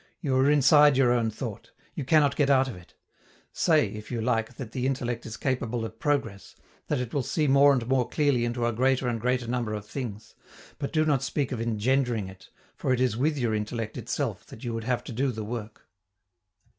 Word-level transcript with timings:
You 0.19 0.35
are 0.37 0.49
inside 0.49 0.97
your 0.97 1.11
own 1.11 1.29
thought; 1.29 1.69
you 1.93 2.03
cannot 2.03 2.35
get 2.35 2.49
out 2.49 2.67
of 2.67 2.75
it. 2.75 2.95
Say, 3.53 3.87
if 3.89 4.09
you 4.09 4.19
like, 4.19 4.55
that 4.55 4.71
the 4.71 4.87
intellect 4.87 5.27
is 5.27 5.37
capable 5.37 5.85
of 5.85 5.99
progress, 5.99 6.55
that 6.87 6.97
it 6.99 7.13
will 7.13 7.21
see 7.21 7.47
more 7.47 7.71
and 7.71 7.85
more 7.87 8.09
clearly 8.09 8.43
into 8.43 8.65
a 8.65 8.73
greater 8.73 9.07
and 9.07 9.21
greater 9.21 9.47
number 9.47 9.75
of 9.75 9.85
things; 9.85 10.33
but 10.79 10.91
do 10.91 11.05
not 11.05 11.21
speak 11.21 11.51
of 11.51 11.61
engendering 11.61 12.27
it, 12.27 12.49
for 12.75 12.91
it 12.91 12.99
is 12.99 13.15
with 13.15 13.37
your 13.37 13.53
intellect 13.53 13.95
itself 13.95 14.43
that 14.47 14.63
you 14.63 14.73
would 14.73 14.85
have 14.85 15.03
to 15.03 15.13
do 15.13 15.31
the 15.31 15.43
work. 15.45 15.85